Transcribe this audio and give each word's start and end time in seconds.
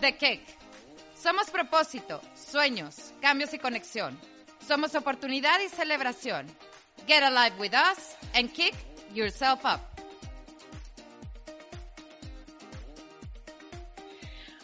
The 0.00 0.16
Kick. 0.16 0.40
Somos 1.20 1.50
propósito, 1.50 2.20
sueños, 2.36 3.12
cambios 3.20 3.52
y 3.52 3.58
conexión. 3.58 4.18
Somos 4.66 4.94
oportunidad 4.94 5.60
y 5.60 5.68
celebración. 5.68 6.46
Get 7.06 7.24
alive 7.24 7.56
with 7.58 7.72
us 7.72 8.14
and 8.34 8.52
kick 8.52 8.74
yourself 9.12 9.64
up. 9.64 9.80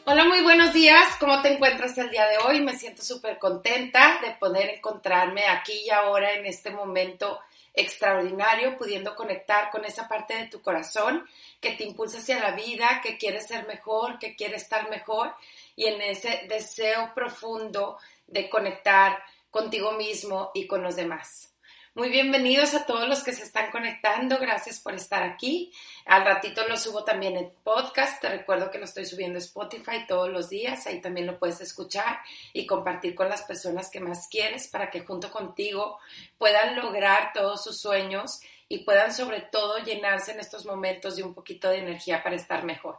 Hola, 0.05 0.25
muy 0.25 0.43
buenos 0.43 0.73
días. 0.73 1.17
¿Cómo 1.19 1.43
te 1.43 1.55
encuentras 1.55 1.97
el 1.99 2.11
día 2.11 2.29
de 2.29 2.39
hoy? 2.39 2.61
Me 2.61 2.77
siento 2.77 3.03
súper 3.03 3.39
contenta 3.39 4.21
de 4.23 4.33
poder 4.33 4.69
encontrarme 4.69 5.47
aquí 5.47 5.73
y 5.87 5.91
ahora 5.91 6.33
en 6.35 6.47
este 6.47 6.71
momento 6.71 7.41
extraordinario, 7.75 8.79
pudiendo 8.79 9.17
conectar 9.17 9.71
con 9.71 9.85
esa 9.85 10.09
parte 10.09 10.35
de 10.35 10.47
tu 10.47 10.63
corazón 10.63 11.27
que 11.61 11.73
te 11.73 11.85
impulsa 11.85 12.19
hacia 12.19 12.39
la 12.39 12.53
vida, 12.53 13.01
que 13.03 13.19
quiere 13.19 13.41
ser 13.41 13.67
mejor, 13.67 14.19
que 14.19 14.37
quiere 14.37 14.57
estar 14.57 14.89
mejor 14.89 15.35
y 15.77 15.87
en 15.87 16.01
ese 16.01 16.47
deseo 16.49 17.13
profundo 17.15 17.99
de 18.27 18.49
conectar 18.49 19.23
contigo 19.51 19.93
mismo 19.93 20.51
y 20.55 20.67
con 20.67 20.83
los 20.83 20.97
demás. 20.97 21.54
Muy 21.97 22.09
bienvenidos 22.09 22.75
a 22.75 22.87
todos 22.87 23.09
los 23.09 23.23
que 23.23 23.33
se 23.33 23.45
están 23.45 23.71
conectando. 23.71 24.39
Gracias 24.41 24.81
por 24.81 24.95
estar 24.95 25.23
aquí. 25.23 25.73
Al 26.07 26.25
ratito 26.25 26.67
lo 26.67 26.77
subo 26.77 27.05
también 27.05 27.37
en 27.37 27.53
podcast. 27.63 28.21
Te 28.21 28.29
recuerdo 28.29 28.73
que 28.73 28.79
lo 28.79 28.85
estoy 28.85 29.07
subiendo 29.07 29.39
a 29.39 29.43
Spotify 29.43 30.05
todos 30.09 30.29
los 30.29 30.51
días. 30.51 30.89
Ahí 30.89 31.01
también 31.01 31.29
lo 31.29 31.39
puedes 31.39 31.61
escuchar 31.61 32.19
y 32.53 32.67
compartir 32.67 33.15
con 33.15 33.29
las 33.29 33.43
personas 33.43 33.91
que 33.91 34.01
más 34.01 34.27
quieres 34.27 34.67
para 34.67 34.91
que 34.91 35.03
junto 35.05 35.31
contigo 35.31 36.01
puedan 36.37 36.75
lograr 36.75 37.33
todos 37.33 37.63
sus 37.63 37.79
sueños 37.79 38.41
y 38.69 38.79
puedan 38.79 39.15
sobre 39.15 39.43
todo 39.43 39.79
llenarse 39.79 40.33
en 40.33 40.41
estos 40.41 40.67
momentos 40.67 41.15
de 41.15 41.23
un 41.23 41.33
poquito 41.33 41.69
de 41.69 41.79
energía 41.79 42.25
para 42.25 42.35
estar 42.35 42.65
mejor. 42.65 42.99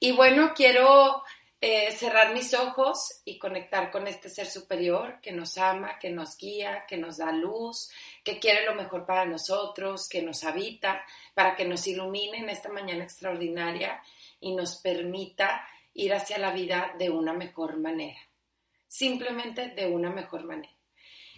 Y 0.00 0.12
bueno, 0.12 0.52
quiero 0.54 1.24
eh, 1.60 1.90
cerrar 1.90 2.32
mis 2.32 2.54
ojos 2.54 3.20
y 3.24 3.36
conectar 3.36 3.90
con 3.90 4.06
este 4.06 4.28
ser 4.28 4.46
superior 4.46 5.20
que 5.20 5.32
nos 5.32 5.58
ama, 5.58 5.98
que 5.98 6.10
nos 6.10 6.36
guía, 6.36 6.84
que 6.86 6.96
nos 6.96 7.18
da 7.18 7.32
luz, 7.32 7.90
que 8.22 8.38
quiere 8.38 8.64
lo 8.64 8.76
mejor 8.76 9.04
para 9.04 9.24
nosotros, 9.24 10.08
que 10.08 10.22
nos 10.22 10.44
habita, 10.44 11.04
para 11.34 11.56
que 11.56 11.64
nos 11.64 11.86
ilumine 11.88 12.38
en 12.38 12.50
esta 12.50 12.68
mañana 12.68 13.02
extraordinaria 13.02 14.00
y 14.38 14.54
nos 14.54 14.76
permita 14.76 15.66
ir 15.94 16.14
hacia 16.14 16.38
la 16.38 16.52
vida 16.52 16.94
de 16.96 17.10
una 17.10 17.32
mejor 17.32 17.76
manera. 17.78 18.20
Simplemente 18.86 19.68
de 19.68 19.86
una 19.86 20.10
mejor 20.10 20.44
manera. 20.44 20.72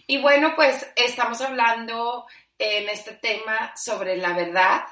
Y 0.05 0.19
bueno, 0.21 0.53
pues 0.55 0.87
estamos 0.95 1.41
hablando 1.41 2.27
en 2.59 2.89
este 2.89 3.13
tema 3.13 3.73
sobre 3.75 4.17
la 4.17 4.33
verdad. 4.33 4.83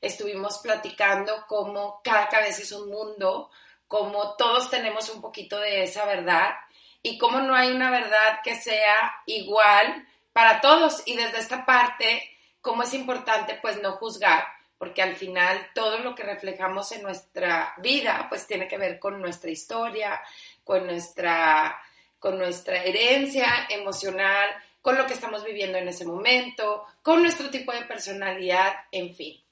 Estuvimos 0.00 0.58
platicando 0.58 1.44
cómo 1.48 2.00
cada 2.04 2.28
cabeza 2.28 2.62
es 2.62 2.72
un 2.72 2.90
mundo, 2.90 3.50
como 3.88 4.36
todos 4.36 4.70
tenemos 4.70 5.08
un 5.08 5.20
poquito 5.20 5.58
de 5.58 5.82
esa 5.82 6.04
verdad 6.04 6.54
y 7.02 7.18
como 7.18 7.40
no 7.40 7.54
hay 7.54 7.70
una 7.70 7.90
verdad 7.90 8.40
que 8.44 8.54
sea 8.54 9.22
igual 9.26 10.06
para 10.32 10.60
todos 10.60 11.02
y 11.06 11.16
desde 11.16 11.38
esta 11.38 11.64
parte, 11.64 12.30
como 12.60 12.82
es 12.82 12.94
importante 12.94 13.58
pues 13.60 13.80
no 13.80 13.92
juzgar, 13.92 14.44
porque 14.76 15.02
al 15.02 15.16
final 15.16 15.70
todo 15.74 15.98
lo 15.98 16.14
que 16.14 16.22
reflejamos 16.22 16.92
en 16.92 17.02
nuestra 17.02 17.74
vida 17.78 18.26
pues 18.28 18.46
tiene 18.46 18.68
que 18.68 18.78
ver 18.78 18.98
con 18.98 19.20
nuestra 19.20 19.50
historia, 19.50 20.20
con 20.62 20.86
nuestra, 20.86 21.80
con 22.18 22.38
nuestra 22.38 22.84
herencia 22.84 23.66
emocional, 23.70 24.50
con 24.82 24.96
lo 24.96 25.06
que 25.06 25.14
estamos 25.14 25.44
viviendo 25.44 25.78
en 25.78 25.88
ese 25.88 26.04
momento, 26.04 26.84
con 27.02 27.22
nuestro 27.22 27.50
tipo 27.50 27.72
de 27.72 27.82
personalidad, 27.82 28.74
en 28.92 29.14
fin. 29.14 29.42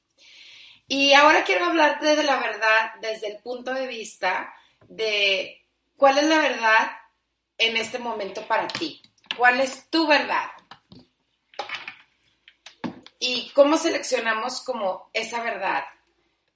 Y 0.89 1.15
ahora 1.15 1.43
quiero 1.45 1.67
hablarte 1.67 2.15
de 2.15 2.23
la 2.23 2.37
verdad 2.39 2.95
desde 3.01 3.29
el 3.29 3.39
punto 3.39 3.75
de 3.75 3.87
vista 3.87 4.55
de 4.89 5.67
cuál 5.97 6.19
es 6.19 6.25
la 6.25 6.39
verdad 6.39 6.91
en 7.59 7.77
este 7.77 7.99
momento 7.99 8.47
para 8.47 8.69
ti. 8.69 9.03
¿Cuál 9.37 9.61
es 9.61 9.91
tu 9.91 10.07
verdad? 10.07 10.51
Y 13.19 13.51
cómo 13.51 13.77
seleccionamos 13.77 14.61
como 14.61 15.11
esa 15.13 15.43
verdad. 15.43 15.85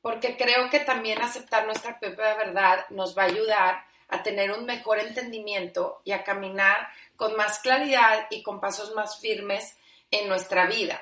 Porque 0.01 0.37
creo 0.37 0.71
que 0.71 0.81
también 0.81 1.21
aceptar 1.21 1.67
nuestra 1.67 1.99
propia 1.99 2.35
verdad 2.35 2.87
nos 2.91 3.17
va 3.19 3.23
a 3.23 3.27
ayudar 3.27 3.85
a 4.09 4.23
tener 4.23 4.53
un 4.53 4.65
mejor 4.65 4.99
entendimiento 4.99 6.03
y 6.05 6.13
a 6.13 6.25
caminar 6.25 6.89
con 7.17 7.37
más 7.37 7.59
claridad 7.59 8.27
y 8.31 8.43
con 8.43 8.61
pasos 8.61 8.95
más 8.95 9.21
firmes 9.21 9.77
en 10.11 10.29
nuestra 10.29 10.67
vida. 10.67 11.01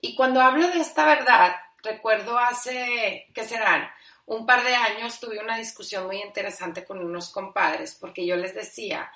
Y 0.00 0.14
cuando 0.14 0.40
hablo 0.40 0.68
de 0.68 0.80
esta 0.80 1.06
verdad, 1.06 1.54
recuerdo 1.82 2.38
hace, 2.38 3.26
¿qué 3.34 3.44
serán? 3.44 3.90
Un 4.26 4.46
par 4.46 4.62
de 4.64 4.74
años 4.74 5.18
tuve 5.20 5.38
una 5.38 5.58
discusión 5.58 6.06
muy 6.06 6.20
interesante 6.22 6.84
con 6.84 6.98
unos 7.04 7.30
compadres 7.30 7.96
porque 8.00 8.24
yo 8.24 8.36
les 8.36 8.54
decía 8.54 9.10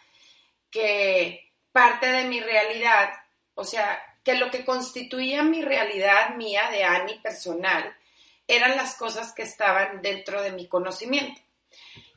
que 0.71 1.53
parte 1.73 2.11
de 2.11 2.25
mi 2.25 2.41
realidad, 2.41 3.11
o 3.55 3.65
sea, 3.65 4.03
que 4.25 4.35
lo 4.35 4.51
que 4.51 4.65
constituía 4.65 5.43
mi 5.43 5.63
realidad 5.63 6.35
mía 6.35 6.69
de 6.71 6.85
Ani 6.85 7.19
personal 7.21 7.97
eran 8.49 8.77
las 8.77 8.97
cosas 8.97 9.33
que 9.33 9.43
estaban 9.43 10.03
dentro 10.03 10.43
de 10.43 10.53
mi 10.53 10.67
conocimiento. 10.67 11.41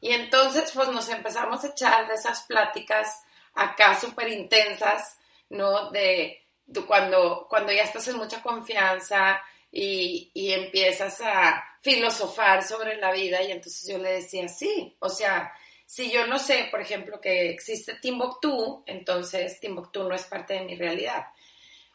Y 0.01 0.11
entonces, 0.11 0.71
pues 0.73 0.89
nos 0.89 1.09
empezamos 1.09 1.63
a 1.63 1.67
echar 1.67 2.07
de 2.07 2.15
esas 2.15 2.43
pláticas 2.43 3.23
acá 3.53 3.99
súper 3.99 4.29
intensas, 4.29 5.19
¿no? 5.49 5.89
De, 5.91 6.41
de, 6.65 6.85
cuando, 6.85 7.47
cuando 7.49 7.71
ya 7.71 7.83
estás 7.83 8.07
en 8.07 8.17
mucha 8.17 8.41
confianza, 8.41 9.41
y, 9.71 10.51
empiezas 10.51 11.21
a 11.21 11.63
filosofar 11.81 12.63
sobre 12.63 12.97
la 12.97 13.11
vida 13.11 13.41
y 13.43 13.51
entonces 13.51 13.87
yo 13.87 13.97
le 13.97 14.13
decía, 14.13 14.47
sí, 14.47 14.95
o 14.99 15.09
sea, 15.09 15.53
si 15.85 16.11
yo 16.11 16.27
no 16.27 16.39
sé, 16.39 16.67
por 16.71 16.81
ejemplo, 16.81 17.21
que 17.21 17.49
existe 17.49 17.95
Timbuktu, 17.95 18.83
entonces 18.85 19.59
Timbuktu 19.59 20.03
no 20.03 20.13
es 20.15 20.23
parte 20.23 20.55
de 20.55 20.61
mi 20.61 20.75
realidad. 20.75 21.27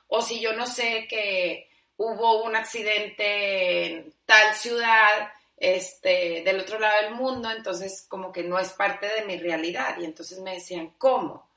O 0.08 0.22
si 0.22 0.40
yo 0.40 0.52
no 0.54 0.66
sé 0.66 1.06
que 1.08 1.68
hubo 1.96 2.42
un 2.42 2.56
accidente 2.56 3.86
en 3.86 4.14
tal 4.26 4.54
ciudad, 4.54 5.32
este, 5.56 6.42
del 6.44 6.60
otro 6.60 6.78
lado 6.78 7.02
del 7.02 7.14
mundo, 7.14 7.50
entonces 7.50 8.04
como 8.08 8.32
que 8.32 8.42
no 8.42 8.58
es 8.58 8.72
parte 8.72 9.06
de 9.06 9.24
mi 9.24 9.38
realidad. 9.38 9.96
Y 10.00 10.04
entonces 10.04 10.40
me 10.40 10.54
decían, 10.54 10.94
¿cómo? 10.98 11.48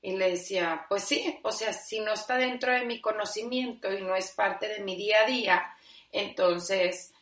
Y 0.00 0.16
le 0.16 0.30
decía, 0.30 0.86
pues 0.88 1.04
sí, 1.04 1.40
o 1.42 1.50
sea, 1.50 1.72
si 1.72 2.00
no 2.00 2.12
está 2.12 2.36
dentro 2.36 2.72
de 2.72 2.84
mi 2.84 3.00
conocimiento 3.00 3.92
y 3.92 4.02
no 4.02 4.14
es 4.14 4.30
parte 4.30 4.68
de 4.68 4.80
mi 4.80 4.96
día 4.96 5.22
a 5.22 5.26
día, 5.26 5.76
entonces 6.12 7.12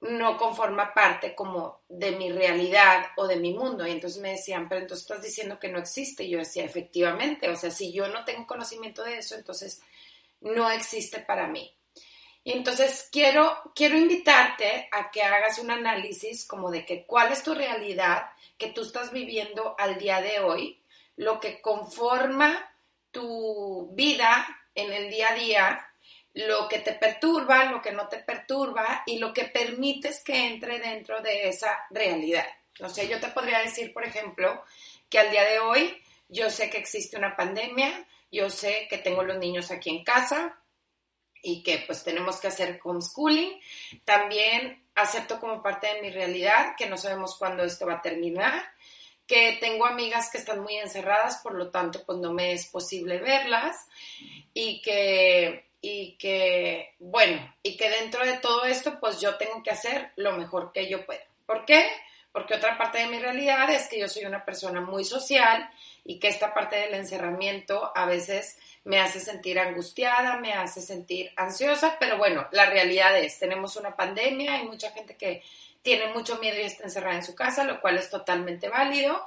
no 0.00 0.36
conforma 0.36 0.92
parte 0.92 1.34
como 1.34 1.82
de 1.88 2.12
mi 2.12 2.32
realidad 2.32 3.06
o 3.16 3.26
de 3.26 3.36
mi 3.36 3.54
mundo. 3.54 3.86
Y 3.86 3.92
entonces 3.92 4.20
me 4.20 4.32
decían, 4.32 4.68
pero 4.68 4.80
entonces 4.80 5.04
estás 5.04 5.22
diciendo 5.22 5.58
que 5.58 5.68
no 5.68 5.78
existe. 5.78 6.24
Y 6.24 6.30
yo 6.30 6.38
decía, 6.38 6.64
efectivamente, 6.64 7.48
o 7.48 7.56
sea, 7.56 7.70
si 7.70 7.92
yo 7.92 8.08
no 8.08 8.24
tengo 8.24 8.46
conocimiento 8.46 9.04
de 9.04 9.18
eso, 9.18 9.36
entonces 9.36 9.80
no 10.40 10.70
existe 10.70 11.20
para 11.20 11.46
mí. 11.46 11.72
Y 12.42 12.52
entonces 12.52 13.08
quiero, 13.12 13.56
quiero 13.76 13.96
invitarte 13.96 14.88
a 14.90 15.12
que 15.12 15.22
hagas 15.22 15.60
un 15.60 15.70
análisis 15.70 16.44
como 16.44 16.72
de 16.72 16.84
que 16.84 17.06
cuál 17.06 17.32
es 17.32 17.44
tu 17.44 17.54
realidad 17.54 18.30
que 18.58 18.72
tú 18.72 18.82
estás 18.82 19.12
viviendo 19.12 19.76
al 19.78 19.98
día 19.98 20.20
de 20.20 20.40
hoy 20.40 20.81
lo 21.16 21.40
que 21.40 21.60
conforma 21.60 22.70
tu 23.10 23.90
vida 23.94 24.46
en 24.74 24.92
el 24.92 25.10
día 25.10 25.30
a 25.30 25.34
día, 25.34 25.86
lo 26.34 26.68
que 26.68 26.78
te 26.78 26.94
perturba, 26.94 27.66
lo 27.66 27.82
que 27.82 27.92
no 27.92 28.08
te 28.08 28.18
perturba 28.18 29.02
y 29.06 29.18
lo 29.18 29.32
que 29.32 29.44
permites 29.44 30.22
que 30.24 30.46
entre 30.46 30.78
dentro 30.78 31.20
de 31.20 31.48
esa 31.48 31.86
realidad. 31.90 32.46
No 32.80 32.88
sé, 32.88 33.06
yo 33.06 33.20
te 33.20 33.28
podría 33.28 33.60
decir, 33.60 33.92
por 33.92 34.04
ejemplo, 34.04 34.64
que 35.08 35.18
al 35.18 35.30
día 35.30 35.44
de 35.44 35.58
hoy 35.58 36.02
yo 36.28 36.48
sé 36.50 36.70
que 36.70 36.78
existe 36.78 37.18
una 37.18 37.36
pandemia, 37.36 38.08
yo 38.30 38.48
sé 38.48 38.86
que 38.88 38.96
tengo 38.98 39.22
los 39.22 39.38
niños 39.38 39.70
aquí 39.70 39.90
en 39.90 40.02
casa 40.02 40.58
y 41.42 41.62
que 41.62 41.84
pues 41.86 42.02
tenemos 42.02 42.40
que 42.40 42.48
hacer 42.48 42.80
homeschooling. 42.82 43.60
También 44.04 44.86
acepto 44.94 45.38
como 45.38 45.62
parte 45.62 45.88
de 45.88 46.00
mi 46.00 46.10
realidad 46.10 46.74
que 46.78 46.88
no 46.88 46.96
sabemos 46.96 47.36
cuándo 47.38 47.62
esto 47.62 47.86
va 47.86 47.94
a 47.94 48.02
terminar 48.02 48.72
que 49.26 49.58
tengo 49.60 49.86
amigas 49.86 50.30
que 50.30 50.38
están 50.38 50.60
muy 50.60 50.76
encerradas, 50.76 51.38
por 51.38 51.54
lo 51.54 51.70
tanto, 51.70 52.02
pues 52.04 52.18
no 52.18 52.32
me 52.32 52.52
es 52.52 52.66
posible 52.66 53.18
verlas 53.18 53.86
y 54.52 54.82
que, 54.82 55.66
y 55.80 56.16
que, 56.18 56.94
bueno, 56.98 57.54
y 57.62 57.76
que 57.76 57.90
dentro 57.90 58.24
de 58.24 58.38
todo 58.38 58.64
esto, 58.64 58.98
pues 59.00 59.20
yo 59.20 59.36
tengo 59.36 59.62
que 59.62 59.70
hacer 59.70 60.12
lo 60.16 60.32
mejor 60.32 60.72
que 60.72 60.88
yo 60.88 61.06
pueda. 61.06 61.24
¿Por 61.46 61.64
qué? 61.64 61.88
Porque 62.32 62.54
otra 62.54 62.78
parte 62.78 62.98
de 62.98 63.08
mi 63.08 63.18
realidad 63.18 63.70
es 63.70 63.88
que 63.88 63.98
yo 63.98 64.08
soy 64.08 64.24
una 64.24 64.44
persona 64.44 64.80
muy 64.80 65.04
social 65.04 65.70
y 66.04 66.18
que 66.18 66.28
esta 66.28 66.54
parte 66.54 66.76
del 66.76 66.94
encerramiento 66.94 67.92
a 67.94 68.06
veces 68.06 68.58
me 68.84 69.00
hace 69.00 69.20
sentir 69.20 69.58
angustiada, 69.58 70.38
me 70.38 70.52
hace 70.54 70.80
sentir 70.80 71.32
ansiosa, 71.36 71.96
pero 72.00 72.18
bueno, 72.18 72.48
la 72.52 72.66
realidad 72.66 73.16
es, 73.18 73.38
tenemos 73.38 73.76
una 73.76 73.94
pandemia, 73.94 74.54
hay 74.54 74.66
mucha 74.66 74.90
gente 74.90 75.16
que 75.16 75.42
tiene 75.82 76.08
mucho 76.08 76.38
miedo 76.38 76.58
y 76.58 76.62
está 76.62 76.84
encerrada 76.84 77.16
en 77.16 77.24
su 77.24 77.34
casa, 77.34 77.64
lo 77.64 77.80
cual 77.80 77.98
es 77.98 78.10
totalmente 78.10 78.68
válido, 78.68 79.24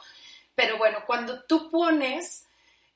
pero 0.55 0.77
bueno, 0.77 1.03
cuando 1.05 1.43
tú 1.43 1.69
pones 1.69 2.45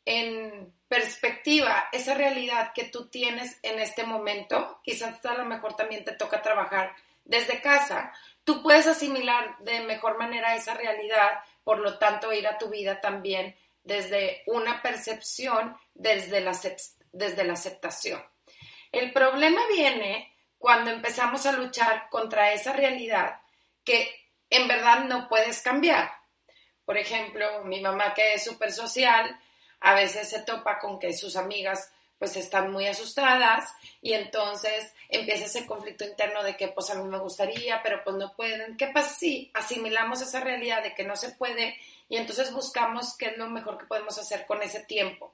en 0.06 0.74
perspectiva 0.88 1.88
esa 1.92 2.14
realidad 2.14 2.72
que 2.74 2.86
tú 2.86 3.08
tienes 3.08 3.60
en 3.62 3.80
este 3.80 4.04
momento, 4.04 4.80
quizás 4.84 5.24
a 5.26 5.36
lo 5.36 5.46
mejor 5.46 5.76
también 5.76 6.04
te 6.04 6.14
toca 6.14 6.42
trabajar 6.42 6.96
desde 7.26 7.62
casa, 7.62 8.14
tú 8.44 8.64
puedes 8.64 8.88
asimilar 8.88 9.58
de 9.60 9.82
mejor 9.82 10.18
manera 10.18 10.56
esa 10.56 10.74
realidad, 10.74 11.44
por 11.64 11.80
lo 11.80 12.00
tanto 12.00 12.34
ir 12.34 12.48
a 12.48 12.58
tu 12.58 12.70
vida 12.70 13.00
también 13.02 13.56
desde 13.90 14.44
una 14.46 14.84
percepción, 14.84 15.76
desde 15.96 16.42
la, 16.42 16.58
desde 17.12 17.44
la 17.44 17.54
aceptación. 17.54 18.24
El 18.92 19.12
problema 19.12 19.62
viene 19.68 20.32
cuando 20.60 20.92
empezamos 20.92 21.48
a 21.48 21.54
luchar 21.54 22.08
contra 22.10 22.54
esa 22.54 22.72
realidad 22.72 23.42
que 23.84 24.30
en 24.50 24.68
verdad 24.68 25.06
no 25.06 25.28
puedes 25.28 25.62
cambiar. 25.62 26.12
Por 26.86 26.98
ejemplo, 26.98 27.64
mi 27.66 27.82
mamá 27.82 28.14
que 28.14 28.36
es 28.36 28.44
súper 28.44 28.72
social, 28.72 29.40
a 29.80 29.96
veces 29.96 30.30
se 30.30 30.44
topa 30.44 30.78
con 30.78 31.00
que 31.00 31.12
sus 31.14 31.36
amigas 31.36 31.92
pues 32.20 32.36
están 32.36 32.72
muy 32.72 32.86
asustadas 32.86 33.74
y 34.02 34.14
entonces 34.14 34.94
empieza 35.08 35.46
ese 35.46 35.66
conflicto 35.66 36.04
interno 36.04 36.44
de 36.44 36.58
que 36.58 36.68
pues 36.68 36.90
a 36.90 36.96
mí 36.96 37.10
me 37.10 37.18
gustaría, 37.18 37.82
pero 37.82 38.04
pues 38.04 38.18
no 38.18 38.36
pueden. 38.36 38.76
¿Qué 38.76 38.88
pasa 38.88 39.16
si 39.16 39.50
asimilamos 39.54 40.22
esa 40.22 40.42
realidad 40.42 40.84
de 40.84 40.94
que 40.94 41.06
no 41.06 41.16
se 41.16 41.32
puede 41.32 41.78
y 42.10 42.18
entonces 42.18 42.54
buscamos 42.54 43.16
qué 43.18 43.28
es 43.28 43.38
lo 43.38 43.50
mejor 43.50 43.78
que 43.78 43.86
podemos 43.86 44.18
hacer 44.18 44.46
con 44.46 44.62
ese 44.62 44.82
tiempo? 44.82 45.34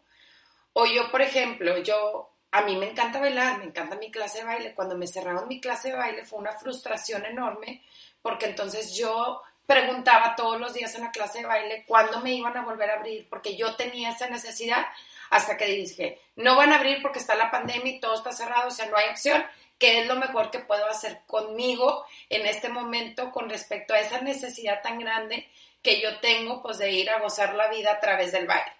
O 0.73 0.85
yo, 0.85 1.09
por 1.09 1.23
ejemplo, 1.23 1.77
yo 1.79 2.29
a 2.51 2.61
mí 2.61 2.77
me 2.77 2.91
encanta 2.91 3.19
bailar, 3.19 3.57
me 3.57 3.65
encanta 3.65 3.95
mi 3.95 4.11
clase 4.11 4.39
de 4.39 4.43
baile. 4.45 4.75
Cuando 4.75 4.95
me 4.95 5.07
cerraron 5.07 5.47
mi 5.47 5.59
clase 5.59 5.89
de 5.89 5.97
baile 5.97 6.23
fue 6.23 6.39
una 6.39 6.53
frustración 6.53 7.25
enorme 7.25 7.83
porque 8.21 8.45
entonces 8.45 8.95
yo 8.95 9.41
preguntaba 9.65 10.35
todos 10.35 10.59
los 10.59 10.73
días 10.73 10.93
en 10.93 11.01
la 11.01 11.11
clase 11.11 11.39
de 11.39 11.45
baile 11.45 11.83
cuándo 11.87 12.19
me 12.21 12.33
iban 12.33 12.55
a 12.55 12.63
volver 12.63 12.91
a 12.91 12.95
abrir 12.95 13.27
porque 13.29 13.57
yo 13.57 13.75
tenía 13.75 14.11
esa 14.11 14.29
necesidad 14.29 14.85
hasta 15.30 15.57
que 15.57 15.66
dije, 15.66 16.22
no 16.36 16.56
van 16.56 16.72
a 16.72 16.77
abrir 16.77 17.01
porque 17.01 17.19
está 17.19 17.36
la 17.36 17.51
pandemia 17.51 17.94
y 17.94 18.00
todo 18.00 18.16
está 18.16 18.31
cerrado, 18.31 18.68
o 18.68 18.72
sea, 18.72 18.86
no 18.88 18.98
hay 18.98 19.10
opción. 19.10 19.45
¿Qué 19.77 20.00
es 20.01 20.07
lo 20.07 20.16
mejor 20.16 20.51
que 20.51 20.60
puedo 20.60 20.88
hacer 20.88 21.22
conmigo 21.27 22.06
en 22.30 22.45
este 22.45 22.69
momento 22.69 23.31
con 23.31 23.50
respecto 23.50 23.94
a 23.94 24.00
esa 24.00 24.22
necesidad 24.22 24.81
tan 24.81 25.00
grande 25.00 25.50
que 25.81 26.00
yo 26.00 26.19
tengo, 26.19 26.62
pues, 26.62 26.77
de 26.77 26.92
ir 26.92 27.10
a 27.10 27.19
gozar 27.19 27.56
la 27.56 27.68
vida 27.68 27.92
a 27.92 28.00
través 28.00 28.31
del 28.31 28.48
baile? 28.48 28.72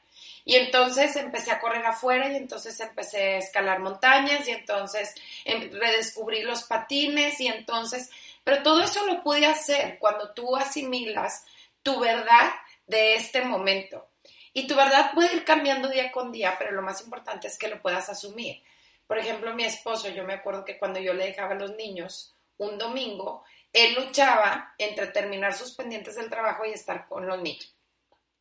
Y 0.45 0.56
entonces 0.56 1.15
empecé 1.15 1.51
a 1.51 1.59
correr 1.59 1.86
afuera 1.86 2.31
y 2.31 2.36
entonces 2.36 2.80
empecé 2.80 3.18
a 3.18 3.38
escalar 3.38 3.80
montañas 3.80 4.48
y 4.48 4.51
entonces 4.51 5.13
em, 5.44 5.71
redescubrí 5.71 6.44
los 6.44 6.63
patines 6.63 7.41
y 7.41 7.48
entonces, 7.48 8.12
pero 8.44 8.62
todo 8.62 8.83
eso 8.83 9.06
lo 9.06 9.24
pude 9.24 9.48
hacer 9.48 9.98
cuando 9.98 10.33
tú 10.33 10.56
asimilas 10.56 11.45
tu 11.81 12.00
verdad 12.00 12.51
de 12.86 13.15
este 13.15 13.41
momento. 13.41 14.07
Y 14.57 14.67
tu 14.67 14.75
verdad 14.75 15.11
puede 15.13 15.35
ir 15.35 15.43
cambiando 15.43 15.89
día 15.89 16.13
con 16.13 16.31
día, 16.31 16.55
pero 16.57 16.71
lo 16.71 16.81
más 16.81 17.01
importante 17.01 17.47
es 17.47 17.57
que 17.57 17.67
lo 17.67 17.81
puedas 17.81 18.07
asumir. 18.07 18.63
Por 19.05 19.17
ejemplo, 19.17 19.53
mi 19.53 19.65
esposo, 19.65 20.07
yo 20.07 20.23
me 20.23 20.33
acuerdo 20.33 20.63
que 20.63 20.77
cuando 20.77 20.97
yo 21.01 21.13
le 21.13 21.25
dejaba 21.25 21.51
a 21.51 21.59
los 21.59 21.75
niños 21.75 22.33
un 22.55 22.77
domingo, 22.77 23.43
él 23.73 23.95
luchaba 23.95 24.73
entre 24.77 25.07
terminar 25.07 25.53
sus 25.53 25.73
pendientes 25.73 26.15
del 26.15 26.29
trabajo 26.29 26.63
y 26.63 26.71
estar 26.71 27.05
con 27.09 27.27
los 27.27 27.41
niños. 27.41 27.75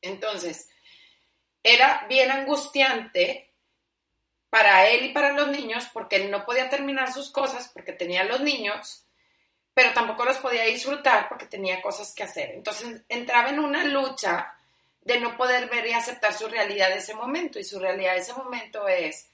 Entonces, 0.01 0.69
era 1.65 2.07
bien 2.09 2.31
angustiante 2.31 3.53
para 4.51 4.87
él 4.87 5.07
y 5.07 5.13
para 5.13 5.33
los 5.33 5.49
niños 5.49 5.89
porque 5.93 6.15
él 6.15 6.31
no 6.31 6.45
podía 6.45 6.71
terminar 6.71 7.13
sus 7.13 7.33
cosas 7.33 7.73
porque 7.75 7.93
tenía 7.93 8.23
los 8.23 8.41
niños, 8.41 9.05
pero 9.75 9.93
tampoco 9.93 10.25
los 10.25 10.37
podía 10.37 10.63
disfrutar 10.63 11.29
porque 11.29 11.47
tenía 11.47 11.83
cosas 11.83 12.15
que 12.15 12.23
hacer. 12.23 12.53
Entonces 12.53 13.03
entraba 13.09 13.49
en 13.49 13.59
una 13.59 13.83
lucha 13.83 14.55
de 15.05 15.21
no 15.21 15.37
poder 15.37 15.69
ver 15.69 15.87
y 15.87 15.93
aceptar 15.93 16.33
su 16.33 16.49
realidad 16.49 16.89
de 16.89 16.97
ese 16.97 17.15
momento. 17.15 17.59
Y 17.59 17.65
su 17.65 17.79
realidad 17.79 18.15
de 18.15 18.21
ese 18.21 18.33
momento 18.33 18.89
es, 18.89 19.29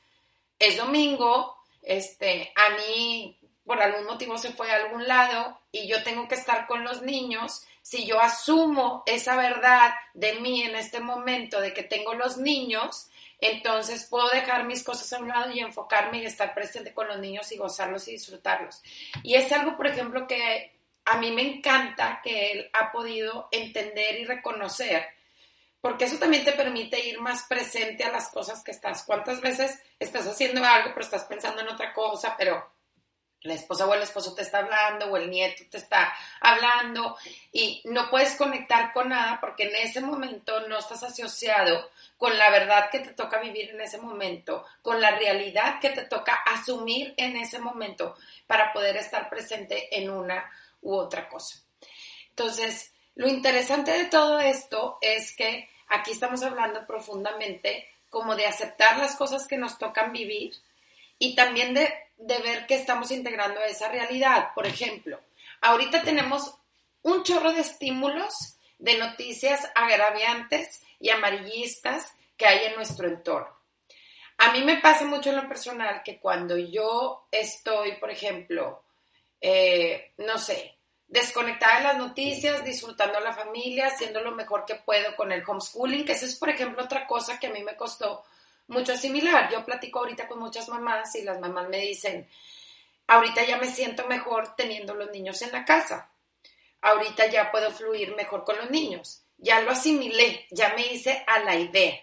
es 0.58 0.76
domingo, 0.76 1.56
este, 1.82 2.52
a 2.56 2.76
mí 2.76 3.38
por 3.64 3.80
algún 3.80 4.04
motivo 4.04 4.36
se 4.36 4.52
fue 4.52 4.70
a 4.70 4.76
algún 4.76 5.06
lado 5.06 5.60
y 5.70 5.86
yo 5.86 6.02
tengo 6.02 6.26
que 6.26 6.34
estar 6.34 6.66
con 6.66 6.82
los 6.84 7.02
niños. 7.02 7.64
Si 7.82 8.04
yo 8.04 8.20
asumo 8.20 9.04
esa 9.06 9.36
verdad 9.36 9.94
de 10.12 10.34
mí 10.40 10.62
en 10.62 10.74
este 10.74 11.00
momento, 11.00 11.60
de 11.60 11.72
que 11.72 11.84
tengo 11.84 12.14
los 12.14 12.36
niños, 12.36 13.08
entonces 13.40 14.06
puedo 14.06 14.28
dejar 14.28 14.64
mis 14.64 14.82
cosas 14.82 15.12
a 15.12 15.18
un 15.18 15.28
lado 15.28 15.50
y 15.52 15.60
enfocarme 15.60 16.18
y 16.18 16.26
estar 16.26 16.52
presente 16.52 16.92
con 16.92 17.06
los 17.06 17.18
niños 17.20 17.50
y 17.52 17.56
gozarlos 17.56 18.08
y 18.08 18.12
disfrutarlos. 18.12 18.82
Y 19.22 19.34
es 19.34 19.50
algo, 19.52 19.76
por 19.76 19.86
ejemplo, 19.86 20.26
que 20.26 20.72
a 21.04 21.18
mí 21.18 21.30
me 21.30 21.42
encanta 21.42 22.20
que 22.22 22.52
él 22.52 22.70
ha 22.72 22.92
podido 22.92 23.48
entender 23.52 24.20
y 24.20 24.24
reconocer 24.24 25.06
porque 25.80 26.04
eso 26.04 26.18
también 26.18 26.44
te 26.44 26.52
permite 26.52 27.00
ir 27.00 27.20
más 27.20 27.44
presente 27.44 28.04
a 28.04 28.12
las 28.12 28.28
cosas 28.28 28.62
que 28.62 28.70
estás. 28.70 29.04
¿Cuántas 29.04 29.40
veces 29.40 29.78
estás 29.98 30.26
haciendo 30.26 30.64
algo, 30.64 30.90
pero 30.90 31.04
estás 31.04 31.24
pensando 31.24 31.62
en 31.62 31.68
otra 31.68 31.92
cosa, 31.92 32.34
pero 32.36 32.70
la 33.42 33.54
esposa 33.54 33.86
o 33.86 33.94
el 33.94 34.02
esposo 34.02 34.34
te 34.34 34.42
está 34.42 34.58
hablando 34.58 35.06
o 35.06 35.16
el 35.16 35.30
nieto 35.30 35.64
te 35.70 35.78
está 35.78 36.12
hablando 36.40 37.16
y 37.52 37.80
no 37.86 38.10
puedes 38.10 38.34
conectar 38.34 38.92
con 38.92 39.08
nada 39.08 39.38
porque 39.40 39.64
en 39.64 39.76
ese 39.76 40.00
momento 40.00 40.68
no 40.68 40.78
estás 40.78 41.02
asociado 41.02 41.90
con 42.18 42.36
la 42.36 42.50
verdad 42.50 42.90
que 42.90 43.00
te 43.00 43.14
toca 43.14 43.40
vivir 43.40 43.70
en 43.70 43.80
ese 43.80 43.98
momento, 43.98 44.66
con 44.82 45.00
la 45.00 45.12
realidad 45.12 45.80
que 45.80 45.90
te 45.90 46.04
toca 46.04 46.34
asumir 46.34 47.14
en 47.16 47.36
ese 47.36 47.58
momento 47.58 48.14
para 48.46 48.72
poder 48.74 48.96
estar 48.96 49.30
presente 49.30 49.96
en 49.98 50.10
una 50.10 50.50
u 50.82 50.94
otra 50.94 51.28
cosa. 51.28 51.60
Entonces, 52.28 52.92
lo 53.14 53.28
interesante 53.28 53.90
de 53.90 54.04
todo 54.06 54.38
esto 54.40 54.98
es 55.00 55.34
que 55.36 55.68
aquí 55.88 56.12
estamos 56.12 56.42
hablando 56.42 56.86
profundamente 56.86 57.88
como 58.08 58.34
de 58.36 58.46
aceptar 58.46 58.98
las 58.98 59.16
cosas 59.16 59.46
que 59.46 59.56
nos 59.56 59.78
tocan 59.78 60.12
vivir 60.12 60.52
y 61.18 61.34
también 61.34 61.74
de, 61.74 61.92
ver 62.18 62.66
que 62.66 62.74
estamos 62.74 63.10
integrando 63.10 63.60
esa 63.62 63.88
realidad. 63.88 64.50
Por 64.54 64.66
ejemplo, 64.66 65.20
ahorita 65.60 66.02
tenemos 66.02 66.54
un 67.02 67.22
chorro 67.22 67.52
de 67.52 67.60
estímulos 67.60 68.56
de 68.78 68.98
noticias 68.98 69.70
agraviantes 69.74 70.82
y 70.98 71.10
amarillistas 71.10 72.14
que 72.36 72.46
hay 72.46 72.66
en 72.66 72.74
nuestro 72.74 73.06
entorno. 73.06 73.54
A 74.38 74.52
mí 74.52 74.62
me 74.62 74.78
pasa 74.78 75.04
mucho 75.04 75.30
en 75.30 75.36
lo 75.36 75.48
personal 75.48 76.02
que 76.02 76.18
cuando 76.18 76.56
yo 76.56 77.26
estoy, 77.30 77.96
por 77.96 78.10
ejemplo, 78.10 78.82
eh, 79.40 80.12
no 80.16 80.38
sé, 80.38 80.78
desconectada 81.10 81.78
de 81.78 81.84
las 81.84 81.98
noticias, 81.98 82.64
disfrutando 82.64 83.18
a 83.18 83.20
la 83.20 83.34
familia, 83.34 83.88
haciendo 83.88 84.20
lo 84.20 84.30
mejor 84.30 84.64
que 84.64 84.76
puedo 84.76 85.14
con 85.16 85.32
el 85.32 85.42
homeschooling, 85.46 86.04
que 86.04 86.12
esa 86.12 86.24
es, 86.24 86.36
por 86.36 86.48
ejemplo, 86.48 86.84
otra 86.84 87.06
cosa 87.06 87.38
que 87.38 87.48
a 87.48 87.50
mí 87.50 87.62
me 87.64 87.76
costó 87.76 88.24
mucho 88.68 88.92
asimilar. 88.92 89.50
Yo 89.50 89.64
platico 89.64 89.98
ahorita 89.98 90.28
con 90.28 90.38
muchas 90.38 90.68
mamás 90.68 91.14
y 91.16 91.22
las 91.22 91.40
mamás 91.40 91.68
me 91.68 91.78
dicen, 91.78 92.28
ahorita 93.08 93.44
ya 93.44 93.58
me 93.58 93.66
siento 93.66 94.06
mejor 94.06 94.54
teniendo 94.54 94.94
los 94.94 95.10
niños 95.10 95.42
en 95.42 95.50
la 95.50 95.64
casa, 95.64 96.12
ahorita 96.80 97.26
ya 97.26 97.50
puedo 97.50 97.72
fluir 97.72 98.14
mejor 98.14 98.44
con 98.44 98.56
los 98.56 98.70
niños, 98.70 99.24
ya 99.36 99.60
lo 99.62 99.72
asimilé, 99.72 100.46
ya 100.50 100.74
me 100.74 100.86
hice 100.86 101.24
a 101.26 101.40
la 101.40 101.56
idea. 101.56 102.00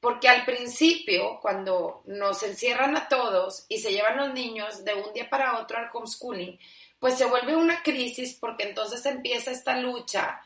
Porque 0.00 0.28
al 0.28 0.44
principio, 0.44 1.38
cuando 1.40 2.02
nos 2.06 2.42
encierran 2.42 2.96
a 2.96 3.06
todos 3.06 3.66
y 3.68 3.78
se 3.78 3.92
llevan 3.92 4.16
los 4.16 4.34
niños 4.34 4.82
de 4.82 4.94
un 4.94 5.12
día 5.12 5.28
para 5.30 5.58
otro 5.58 5.78
al 5.78 5.90
homeschooling, 5.92 6.58
pues 7.00 7.18
se 7.18 7.24
vuelve 7.24 7.56
una 7.56 7.82
crisis 7.82 8.36
porque 8.38 8.64
entonces 8.64 9.04
empieza 9.06 9.50
esta 9.50 9.76
lucha 9.78 10.40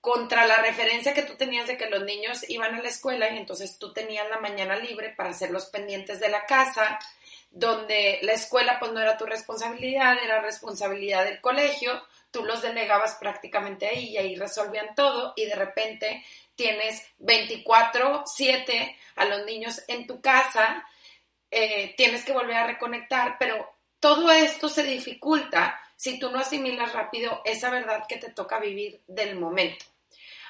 contra 0.00 0.46
la 0.46 0.56
referencia 0.56 1.14
que 1.14 1.22
tú 1.22 1.36
tenías 1.36 1.66
de 1.66 1.76
que 1.76 1.88
los 1.88 2.04
niños 2.04 2.48
iban 2.48 2.74
a 2.74 2.82
la 2.82 2.88
escuela 2.88 3.30
y 3.30 3.38
entonces 3.38 3.78
tú 3.78 3.92
tenías 3.92 4.28
la 4.28 4.40
mañana 4.40 4.76
libre 4.76 5.14
para 5.16 5.30
hacer 5.30 5.50
los 5.50 5.66
pendientes 5.66 6.20
de 6.20 6.28
la 6.28 6.44
casa, 6.44 6.98
donde 7.50 8.18
la 8.22 8.32
escuela 8.32 8.78
pues 8.78 8.92
no 8.92 9.00
era 9.00 9.16
tu 9.16 9.26
responsabilidad, 9.26 10.16
era 10.22 10.40
responsabilidad 10.40 11.24
del 11.24 11.40
colegio, 11.40 12.02
tú 12.30 12.44
los 12.44 12.62
delegabas 12.62 13.14
prácticamente 13.14 13.86
ahí 13.86 14.08
y 14.10 14.18
ahí 14.18 14.34
resolvían 14.34 14.94
todo 14.94 15.34
y 15.36 15.46
de 15.46 15.54
repente 15.54 16.24
tienes 16.56 17.02
24/7 17.18 18.96
a 19.16 19.24
los 19.24 19.44
niños 19.46 19.82
en 19.86 20.06
tu 20.06 20.20
casa, 20.20 20.84
eh, 21.50 21.94
tienes 21.96 22.24
que 22.24 22.32
volver 22.32 22.56
a 22.56 22.66
reconectar, 22.66 23.36
pero 23.38 23.72
todo 24.02 24.32
esto 24.32 24.68
se 24.68 24.82
dificulta 24.82 25.80
si 25.94 26.18
tú 26.18 26.28
no 26.28 26.40
asimilas 26.40 26.92
rápido 26.92 27.40
esa 27.44 27.70
verdad 27.70 28.04
que 28.08 28.16
te 28.16 28.30
toca 28.30 28.58
vivir 28.58 29.00
del 29.06 29.38
momento. 29.38 29.84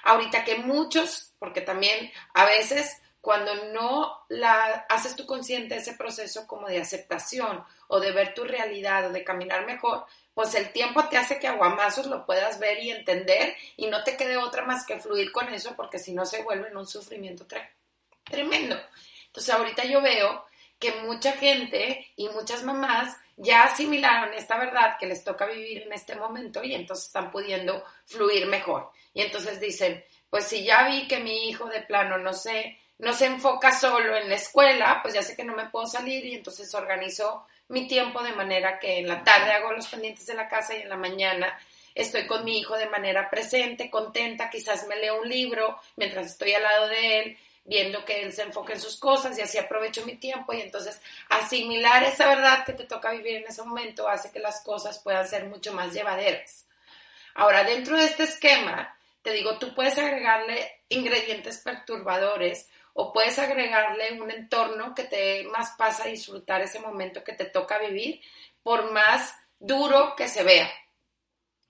ahorita 0.05 0.43
que 0.43 0.57
muchos, 0.57 1.35
porque 1.39 1.61
también 1.61 2.11
a 2.33 2.47
veces 2.47 2.97
cuando 3.21 3.55
no 3.67 4.25
la 4.29 4.87
haces 4.89 5.15
tú 5.15 5.27
consciente 5.27 5.77
ese 5.77 5.93
proceso 5.93 6.47
como 6.47 6.67
de 6.67 6.81
aceptación 6.81 7.63
o 7.89 8.01
de 8.01 8.11
ver 8.11 8.35
tu 8.35 8.43
realidad 8.43 9.07
o 9.07 9.13
de 9.13 9.23
caminar 9.23 9.67
mejor, 9.67 10.07
pues 10.35 10.55
el 10.55 10.73
tiempo 10.73 11.05
te 11.09 11.19
hace 11.19 11.39
que 11.39 11.47
aguamazos 11.47 12.07
lo 12.07 12.25
puedas 12.25 12.59
ver 12.59 12.83
y 12.83 12.91
entender 12.91 13.55
y 13.77 13.87
no 13.87 14.03
te 14.03 14.17
quede 14.17 14.39
otra 14.39 14.65
más 14.65 14.87
que 14.87 14.99
fluir 14.99 15.31
con 15.31 15.53
eso 15.53 15.77
porque 15.77 15.99
si 15.99 16.15
no 16.15 16.25
se 16.25 16.43
vuelve 16.43 16.69
en 16.69 16.77
un 16.79 16.87
sufrimiento 16.87 17.47
tremendo. 18.25 18.81
Entonces 19.27 19.55
ahorita 19.55 19.85
yo 19.85 20.01
veo 20.01 20.47
que 20.83 20.91
mucha 21.03 21.31
gente 21.35 22.09
y 22.17 22.29
muchas 22.31 22.65
mamás 22.65 23.17
ya 23.37 23.63
asimilaron 23.63 24.35
esta 24.35 24.59
verdad 24.59 24.97
que 24.99 25.07
les 25.07 25.23
toca 25.23 25.47
vivir 25.47 25.83
en 25.83 25.93
este 25.93 26.17
momento 26.17 26.65
y 26.65 26.75
entonces 26.75 27.07
están 27.07 27.31
pudiendo 27.31 27.85
fluir 28.05 28.49
mejor. 28.49 28.91
Y 29.15 29.23
entonces 29.23 29.61
dicen, 29.61 30.05
pues 30.29 30.49
si 30.49 30.65
ya 30.65 30.89
vi 30.89 31.07
que 31.07 31.21
mi 31.21 31.49
hijo 31.49 31.67
de 31.67 31.83
plano 31.83 32.19
no 32.19 32.33
se, 32.33 32.81
no 32.99 33.13
se 33.13 33.27
enfoca 33.27 33.71
solo 33.71 34.17
en 34.17 34.29
la 34.29 34.35
escuela, 34.35 34.99
pues 35.03 35.15
ya 35.15 35.23
sé 35.23 35.37
que 35.37 35.45
no 35.45 35.55
me 35.55 35.71
puedo 35.71 35.87
salir 35.87 36.27
y 36.27 36.35
entonces 36.35 36.75
organizo 36.75 37.47
mi 37.69 37.87
tiempo 37.87 38.21
de 38.21 38.33
manera 38.33 38.81
que 38.81 38.99
en 38.99 39.07
la 39.07 39.23
tarde 39.23 39.53
hago 39.53 39.71
los 39.71 39.87
pendientes 39.87 40.27
de 40.27 40.35
la 40.35 40.49
casa 40.49 40.75
y 40.75 40.83
en 40.83 40.89
la 40.89 40.97
mañana 40.97 41.57
estoy 41.95 42.27
con 42.27 42.45
mi 42.45 42.59
hijo 42.59 42.77
de 42.77 42.89
manera 42.89 43.31
presente, 43.31 43.89
contenta, 43.89 44.51
quizás 44.51 44.89
me 44.89 44.97
leo 44.97 45.21
un 45.21 45.29
libro 45.29 45.79
mientras 45.95 46.27
estoy 46.27 46.55
al 46.55 46.65
lado 46.65 46.89
de 46.89 47.19
él 47.21 47.39
viendo 47.65 48.05
que 48.05 48.23
él 48.23 48.33
se 48.33 48.43
enfoque 48.43 48.73
en 48.73 48.81
sus 48.81 48.99
cosas 48.99 49.39
y 49.39 49.43
así 49.43 49.59
aprovecho 49.59 50.05
mi 50.05 50.17
tiempo 50.17 50.53
y 50.53 50.61
entonces 50.61 51.01
asimilar 51.29 52.03
esa 52.03 52.27
verdad 52.27 52.65
que 52.65 52.73
te 52.73 52.85
toca 52.85 53.13
vivir 53.13 53.37
en 53.37 53.47
ese 53.47 53.63
momento 53.63 54.09
hace 54.09 54.33
que 54.33 54.41
las 54.41 54.63
cosas 54.63 54.99
puedan 54.99 55.27
ser 55.27 55.47
mucho 55.47 55.73
más 55.73 55.93
llevaderas. 55.93 56.67
Ahora, 57.35 57.65
dentro 57.65 57.97
de 57.97 58.05
este 58.05 58.25
esquema, 58.25 58.97
te 59.23 59.33
digo, 59.33 59.59
tú 59.59 59.75
puedes 59.75 59.97
agregarle 59.97 60.83
ingredientes 60.89 61.59
perturbadores 61.59 62.69
o 62.95 63.13
puedes 63.13 63.39
agregarle 63.39 64.21
un 64.21 64.31
entorno 64.31 64.95
que 64.95 65.05
te 65.05 65.45
más 65.45 65.71
pasa 65.79 66.05
a 66.05 66.09
disfrutar 66.09 66.61
ese 66.61 66.81
momento 66.81 67.25
que 67.25 67.33
te 67.33 67.47
toca 67.47 67.79
vivir, 67.79 68.21
por 68.63 68.93
más 68.93 69.35
duro 69.59 70.15
que 70.17 70.29
se 70.29 70.43
vea. 70.43 70.71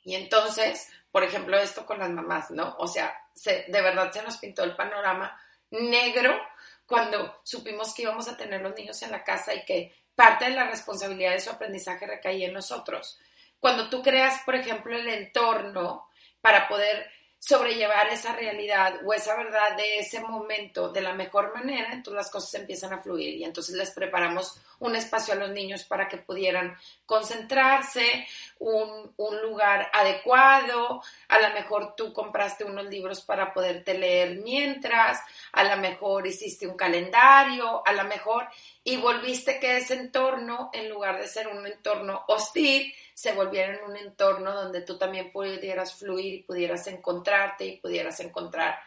Y 0.04 0.16
entonces, 0.16 0.90
por 1.12 1.22
ejemplo, 1.22 1.56
esto 1.58 1.86
con 1.86 2.00
las 2.00 2.10
mamás, 2.10 2.50
¿no? 2.50 2.74
O 2.78 2.88
sea, 2.88 3.14
de 3.44 3.80
verdad 3.80 4.10
se 4.10 4.22
nos 4.22 4.38
pintó 4.38 4.64
el 4.64 4.74
panorama 4.74 5.38
negro 5.72 6.40
cuando 6.86 7.40
supimos 7.42 7.94
que 7.94 8.02
íbamos 8.02 8.28
a 8.28 8.36
tener 8.36 8.60
los 8.60 8.74
niños 8.74 9.02
en 9.02 9.10
la 9.10 9.24
casa 9.24 9.54
y 9.54 9.64
que 9.64 9.94
parte 10.14 10.44
de 10.44 10.50
la 10.52 10.68
responsabilidad 10.68 11.32
de 11.32 11.40
su 11.40 11.50
aprendizaje 11.50 12.06
recaía 12.06 12.46
en 12.46 12.52
nosotros. 12.52 13.18
Cuando 13.58 13.88
tú 13.88 14.02
creas, 14.02 14.42
por 14.44 14.54
ejemplo, 14.54 14.96
el 14.96 15.08
entorno 15.08 16.08
para 16.40 16.68
poder 16.68 17.10
sobrellevar 17.44 18.06
esa 18.06 18.36
realidad 18.36 19.00
o 19.04 19.12
esa 19.12 19.34
verdad 19.34 19.76
de 19.76 19.98
ese 19.98 20.20
momento 20.20 20.90
de 20.90 21.00
la 21.00 21.12
mejor 21.12 21.52
manera, 21.52 21.92
entonces 21.92 22.14
las 22.14 22.30
cosas 22.30 22.54
empiezan 22.54 22.92
a 22.92 23.02
fluir 23.02 23.34
y 23.34 23.42
entonces 23.42 23.74
les 23.74 23.90
preparamos 23.90 24.60
un 24.78 24.94
espacio 24.94 25.34
a 25.34 25.36
los 25.38 25.50
niños 25.50 25.82
para 25.82 26.06
que 26.06 26.18
pudieran 26.18 26.78
concentrarse, 27.04 28.28
un, 28.60 29.12
un 29.16 29.42
lugar 29.42 29.90
adecuado, 29.92 31.02
a 31.26 31.40
lo 31.40 31.52
mejor 31.52 31.96
tú 31.96 32.12
compraste 32.12 32.62
unos 32.62 32.86
libros 32.86 33.22
para 33.22 33.52
poderte 33.52 33.98
leer 33.98 34.36
mientras, 34.36 35.18
a 35.50 35.64
lo 35.64 35.76
mejor 35.78 36.24
hiciste 36.28 36.68
un 36.68 36.76
calendario, 36.76 37.82
a 37.84 37.92
lo 37.92 38.04
mejor 38.04 38.46
y 38.84 38.98
volviste 38.98 39.58
que 39.58 39.78
ese 39.78 39.94
entorno, 39.94 40.70
en 40.72 40.88
lugar 40.88 41.20
de 41.20 41.26
ser 41.26 41.48
un 41.48 41.66
entorno 41.66 42.24
hostil, 42.28 42.94
se 43.22 43.34
volviera 43.34 43.72
en 43.72 43.84
un 43.88 43.96
entorno 43.96 44.52
donde 44.52 44.80
tú 44.80 44.98
también 44.98 45.30
pudieras 45.30 45.94
fluir 45.94 46.34
y 46.34 46.42
pudieras 46.42 46.88
encontrarte 46.88 47.64
y 47.64 47.76
pudieras 47.76 48.18
encontrar 48.18 48.80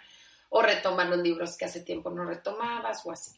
o 0.49 0.61
retomar 0.61 1.07
los 1.07 1.19
libros 1.19 1.55
que 1.55 1.63
hace 1.63 1.85
tiempo 1.85 2.09
no 2.09 2.25
retomabas 2.25 3.05
o 3.05 3.13
así. 3.13 3.31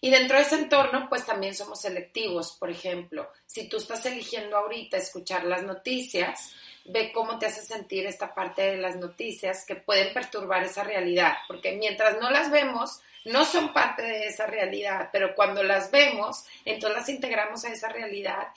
Y 0.00 0.08
dentro 0.08 0.38
de 0.38 0.44
ese 0.44 0.54
entorno, 0.54 1.10
pues 1.10 1.26
también 1.26 1.54
somos 1.54 1.82
selectivos. 1.82 2.56
Por 2.58 2.70
ejemplo, 2.70 3.28
si 3.44 3.68
tú 3.68 3.76
estás 3.76 4.06
eligiendo 4.06 4.56
ahorita 4.56 4.96
escuchar 4.96 5.44
las 5.44 5.62
noticias, 5.62 6.54
ve 6.86 7.12
cómo 7.12 7.38
te 7.38 7.44
hace 7.44 7.60
sentir 7.60 8.06
esta 8.06 8.34
parte 8.34 8.62
de 8.62 8.76
las 8.78 8.96
noticias 8.96 9.66
que 9.66 9.76
pueden 9.76 10.14
perturbar 10.14 10.64
esa 10.64 10.84
realidad, 10.84 11.34
porque 11.48 11.72
mientras 11.72 12.18
no 12.18 12.30
las 12.30 12.50
vemos, 12.50 13.02
no 13.26 13.44
son 13.44 13.74
parte 13.74 14.00
de 14.00 14.28
esa 14.28 14.46
realidad, 14.46 15.10
pero 15.12 15.34
cuando 15.34 15.62
las 15.62 15.90
vemos, 15.90 16.46
entonces 16.64 16.98
las 16.98 17.08
integramos 17.10 17.62
a 17.66 17.72
esa 17.74 17.90
realidad 17.90 18.48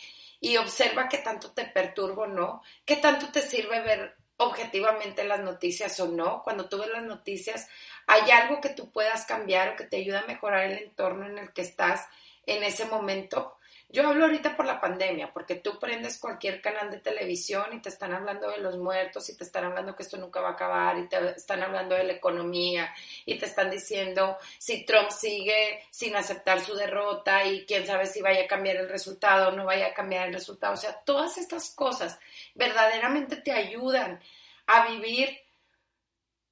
y 0.43 0.57
observa 0.57 1.07
qué 1.07 1.19
tanto 1.19 1.51
te 1.51 1.63
perturba 1.63 2.23
o 2.23 2.27
no, 2.27 2.63
qué 2.83 2.97
tanto 2.97 3.31
te 3.31 3.41
sirve 3.41 3.79
ver 3.79 4.17
objetivamente 4.35 5.23
las 5.23 5.39
noticias 5.39 5.97
o 6.01 6.09
no. 6.09 6.43
Cuando 6.43 6.67
tú 6.67 6.79
ves 6.79 6.89
las 6.89 7.03
noticias, 7.03 7.69
hay 8.07 8.29
algo 8.29 8.59
que 8.59 8.67
tú 8.67 8.91
puedas 8.91 9.25
cambiar 9.25 9.69
o 9.69 9.75
que 9.77 9.85
te 9.85 9.95
ayude 9.95 10.17
a 10.17 10.25
mejorar 10.27 10.65
el 10.65 10.79
entorno 10.79 11.27
en 11.27 11.38
el 11.38 11.53
que 11.53 11.62
estás 11.62 12.09
en 12.45 12.62
ese 12.62 12.83
momento. 12.83 13.55
Yo 13.93 14.07
hablo 14.07 14.25
ahorita 14.25 14.57
por 14.57 14.65
la 14.65 14.81
pandemia, 14.81 15.31
porque 15.31 15.53
tú 15.53 15.77
prendes 15.77 16.17
cualquier 16.17 16.62
canal 16.62 16.89
de 16.89 16.97
televisión 16.97 17.73
y 17.73 17.79
te 17.79 17.89
están 17.89 18.12
hablando 18.12 18.50
de 18.50 18.57
los 18.57 18.75
muertos 18.75 19.29
y 19.29 19.38
te 19.38 19.43
están 19.43 19.65
hablando 19.65 19.95
que 19.95 20.01
esto 20.01 20.17
nunca 20.17 20.41
va 20.41 20.50
a 20.50 20.53
acabar 20.53 20.97
y 20.97 21.07
te 21.07 21.29
están 21.29 21.62
hablando 21.62 21.93
de 21.93 22.05
la 22.05 22.13
economía 22.13 22.91
y 23.23 23.38
te 23.38 23.45
están 23.45 23.69
diciendo 23.69 24.39
si 24.57 24.83
Trump 24.83 25.12
sigue 25.12 25.83
sin 25.91 26.15
aceptar 26.15 26.59
su 26.59 26.73
derrota 26.73 27.45
y 27.45 27.67
quién 27.67 27.85
sabe 27.85 28.07
si 28.07 28.23
vaya 28.23 28.45
a 28.45 28.47
cambiar 28.47 28.77
el 28.77 28.89
resultado 28.89 29.50
o 29.50 29.51
no 29.51 29.63
vaya 29.63 29.89
a 29.89 29.93
cambiar 29.93 30.27
el 30.27 30.33
resultado. 30.33 30.73
O 30.73 30.77
sea, 30.77 31.00
todas 31.05 31.38
estas 31.38 31.69
cosas 31.75 32.17
verdaderamente 32.55 33.35
te 33.35 33.51
ayudan 33.51 34.19
a 34.65 34.88
vivir 34.88 35.39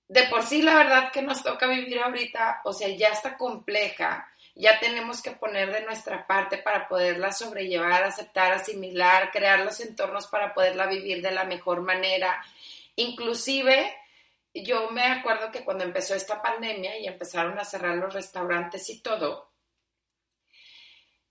de 0.08 0.24
por 0.28 0.44
sí 0.44 0.62
la 0.62 0.76
verdad 0.76 1.12
que 1.12 1.24
nos 1.24 1.42
toca 1.42 1.66
vivir 1.66 1.98
ahorita, 1.98 2.62
o 2.66 2.74
sea, 2.74 2.90
ya 2.90 3.08
está 3.08 3.36
compleja 3.36 4.32
ya 4.56 4.80
tenemos 4.80 5.22
que 5.22 5.32
poner 5.32 5.72
de 5.72 5.82
nuestra 5.82 6.28
parte 6.28 6.58
para 6.58 6.88
poderla 6.88 7.32
sobrellevar, 7.32 8.04
aceptar, 8.04 8.52
asimilar, 8.52 9.32
crear 9.32 9.62
los 9.62 9.80
entornos 9.80 10.28
para 10.28 10.54
poderla 10.54 10.88
vivir 10.88 11.22
de 11.22 11.32
la 11.32 11.46
mejor 11.46 11.82
manera. 11.82 12.44
Inclusive, 12.96 13.96
yo 14.54 14.90
me 14.92 15.04
acuerdo 15.04 15.52
que 15.52 15.64
cuando 15.64 15.84
empezó 15.84 16.16
esta 16.16 16.42
pandemia 16.42 16.98
y 16.98 17.08
empezaron 17.08 17.58
a 17.58 17.66
cerrar 17.66 17.96
los 17.96 18.14
restaurantes 18.14 18.90
y 18.90 19.02
todo, 19.02 19.52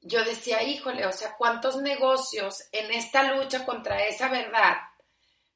yo 0.02 0.24
decía, 0.24 0.62
híjole, 0.62 1.06
o 1.06 1.12
sea, 1.12 1.36
¿cuántos 1.36 1.76
negocios 1.76 2.64
en 2.72 2.90
esta 2.90 3.34
lucha 3.34 3.66
contra 3.66 4.06
esa 4.06 4.28
verdad, 4.28 4.76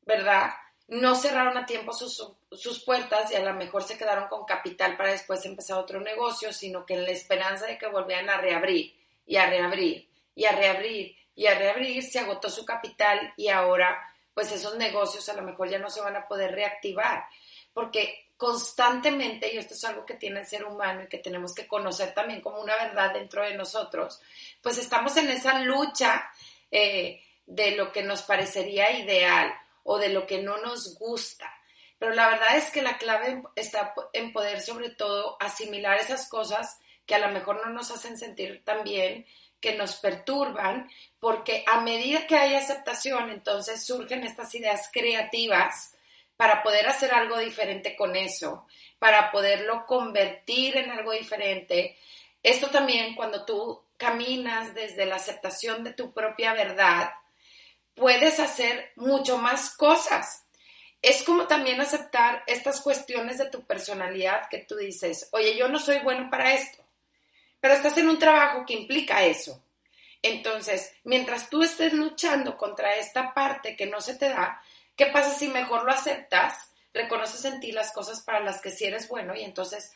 verdad? 0.03 0.51
No 0.89 1.15
cerraron 1.15 1.57
a 1.57 1.67
tiempo 1.67 1.93
sus, 1.93 2.23
sus, 2.53 2.85
puertas 2.85 3.31
y 3.31 3.37
a 3.37 3.43
lo 3.43 3.55
mejor 3.55 3.83
se 3.83 3.97
quedaron 3.97 4.29
con 4.29 4.45
capital 4.45 4.97
para 4.97 5.13
después 5.13 5.45
empezar 5.47 5.79
otro 5.79 6.01
negocio, 6.01 6.53
sino 6.53 6.85
que 6.85 6.95
en 6.95 7.05
la 7.05 7.11
esperanza 7.11 7.67
de 7.67 7.79
que 7.79 7.87
volvieran 7.87 8.29
a 8.29 8.37
reabrir 8.37 8.95
y 9.27 9.37
a 9.37 9.47
reabrir 9.47 10.09
y 10.35 10.45
a 10.45 10.53
reabrir 10.53 11.17
y 11.35 11.47
a 11.47 11.59
reabrir, 11.59 12.03
se 12.03 12.19
agotó 12.19 12.49
su 12.49 12.65
capital 12.65 13.33
y 13.37 13.49
ahora 13.49 13.99
pues 14.35 14.53
esos 14.53 14.77
negocios 14.77 15.29
a 15.29 15.35
lo 15.35 15.43
mejor 15.43 15.69
ya 15.69 15.79
no 15.79 15.89
se 15.89 16.01
van 16.01 16.17
a 16.17 16.27
poder 16.27 16.53
reactivar, 16.53 17.25
porque 17.73 18.31
constantemente, 18.37 19.53
y 19.53 19.59
esto 19.59 19.75
es 19.75 19.85
algo 19.85 20.05
que 20.05 20.15
tiene 20.15 20.41
el 20.41 20.47
ser 20.47 20.65
humano 20.65 21.05
y 21.05 21.09
que 21.09 21.19
tenemos 21.19 21.55
que 21.55 21.69
conocer 21.69 22.13
también 22.13 22.41
como 22.41 22.61
una 22.61 22.75
verdad 22.75 23.13
dentro 23.13 23.45
de 23.45 23.55
nosotros, 23.55 24.21
pues 24.61 24.77
estamos 24.79 25.17
en 25.17 25.31
esa 25.31 25.61
lucha 25.61 26.31
eh, 26.71 27.23
de 27.47 27.77
lo 27.77 27.93
que 27.93 28.03
nos 28.03 28.23
parecería 28.23 28.91
ideal 28.99 29.55
o 29.85 29.99
de 29.99 30.09
lo 30.09 30.27
que 30.27 30.43
no 30.43 30.59
nos 30.59 30.99
gusta. 30.99 31.53
Pero 31.99 32.13
la 32.13 32.29
verdad 32.29 32.57
es 32.57 32.71
que 32.71 32.83
la 32.83 32.99
clave 32.99 33.43
está 33.55 33.95
en 34.13 34.33
poder 34.33 34.61
sobre 34.61 34.91
todo 34.91 35.37
asimilar 35.41 35.99
esas 35.99 36.29
cosas 36.29 36.79
que 37.07 37.15
a 37.15 37.19
lo 37.19 37.29
mejor 37.29 37.65
no 37.65 37.73
nos 37.73 37.91
hacen 37.91 38.19
sentir 38.19 38.63
tan 38.65 38.83
bien, 38.83 39.27
que 39.61 39.75
nos 39.75 39.97
perturban, 39.97 40.91
porque 41.21 41.65
a 41.67 41.81
medida 41.81 42.27
que 42.27 42.37
hay 42.37 42.55
aceptación, 42.55 43.31
entonces 43.31 43.85
surgen 43.87 44.25
estas 44.25 44.55
ideas 44.55 44.91
creativas 44.93 45.95
para 46.37 46.63
poder 46.63 46.87
hacer 46.89 47.15
algo 47.15 47.39
diferente 47.39 47.97
con 47.97 48.17
eso, 48.17 48.67
para 48.99 49.31
poderlo 49.31 49.87
convertir 49.87 50.77
en 50.77 50.91
algo 50.91 51.13
diferente. 51.13 51.97
Esto 52.43 52.69
también 52.69 53.15
cuando 53.15 53.47
tú 53.47 53.83
caminas 53.97 54.75
desde 54.75 55.07
la 55.07 55.17
aceptación 55.17 55.85
de 55.85 55.95
tu 55.95 56.13
propia 56.13 56.53
verdad, 56.53 57.13
puedes 57.95 58.41
hacer 58.41 58.93
mucho 58.97 59.39
más 59.39 59.75
cosas. 59.77 60.45
Es 61.03 61.23
como 61.23 61.47
también 61.47 61.81
aceptar 61.81 62.43
estas 62.47 62.81
cuestiones 62.81 63.39
de 63.39 63.51
tu 63.51 63.65
personalidad 63.65 64.49
que 64.49 64.59
tú 64.59 64.77
dices, 64.77 65.29
oye, 65.33 65.57
yo 65.57 65.69
no 65.69 65.79
soy 65.79 65.99
bueno 65.99 66.29
para 66.31 66.55
esto, 66.55 66.83
pero 67.61 67.75
estás 67.75 67.97
en 67.99 68.09
un 68.09 68.19
trabajo 68.19 68.65
que 68.67 68.75
implica 68.75 69.25
eso. 69.25 69.63
Entonces, 70.23 70.95
mientras 71.05 71.51
tú 71.51 71.63
estés 71.63 71.93
luchando 71.93 72.57
contra 72.57 72.97
esta 72.97 73.35
parte 73.35 73.77
que 73.77 73.87
no 73.87 74.01
se 74.01 74.15
te 74.15 74.31
da, 74.31 74.63
¿qué 74.97 75.07
pasa 75.07 75.31
si 75.31 75.49
mejor 75.49 75.85
lo 75.85 75.93
aceptas, 75.93 76.71
reconoces 76.95 77.45
en 77.45 77.61
ti 77.61 77.73
las 77.73 77.93
cosas 77.93 78.23
para 78.23 78.41
las 78.41 78.63
que 78.63 78.71
sí 78.71 78.87
eres 78.87 79.09
bueno 79.09 79.35
y 79.35 79.43
entonces 79.43 79.93